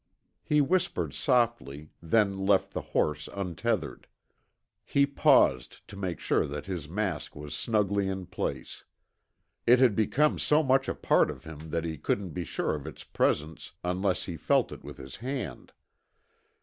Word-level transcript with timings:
He 0.43 0.61
whispered 0.61 1.13
softly, 1.13 1.91
then 2.01 2.39
left 2.47 2.73
the 2.73 2.81
horse 2.81 3.29
untethered. 3.35 4.07
He 4.83 5.05
paused 5.05 5.87
to 5.89 5.95
make 5.95 6.19
sure 6.19 6.47
that 6.47 6.65
his 6.65 6.89
mask 6.89 7.35
was 7.35 7.53
snugly 7.53 8.07
in 8.07 8.25
place. 8.25 8.83
It 9.67 9.77
had 9.77 9.95
become 9.95 10.39
so 10.39 10.63
much 10.63 10.89
a 10.89 10.95
part 10.95 11.29
of 11.29 11.43
him 11.43 11.69
that 11.69 11.83
he 11.85 11.99
couldn't 11.99 12.31
be 12.31 12.45
sure 12.45 12.73
of 12.73 12.87
its 12.87 13.03
presence 13.03 13.73
unless 13.83 14.23
he 14.23 14.37
felt 14.37 14.71
it 14.71 14.83
with 14.83 14.97
his 14.97 15.17
hand. 15.17 15.71